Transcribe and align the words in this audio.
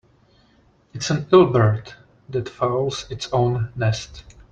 It's 0.95 1.11
an 1.11 1.27
ill 1.31 1.53
bird 1.53 1.93
that 2.29 2.49
fouls 2.49 3.05
its 3.11 3.31
own 3.31 3.71
nest. 3.75 4.23